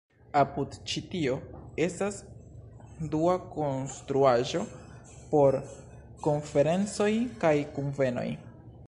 Apud 0.39 0.75
ĉi-tio 0.91 1.33
estas 1.87 2.17
dua 3.15 3.35
konstruaĵo 3.57 4.63
por 5.35 5.59
konferencoj 6.29 7.11
kaj 7.45 7.55
kunvenoj. 7.77 8.29